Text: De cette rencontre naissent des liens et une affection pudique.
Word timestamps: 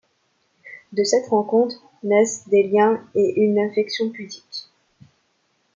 De 0.93 1.03
cette 1.03 1.27
rencontre 1.27 1.75
naissent 2.01 2.47
des 2.49 2.63
liens 2.63 3.05
et 3.13 3.39
une 3.39 3.59
affection 3.59 4.09
pudique. 4.09 4.63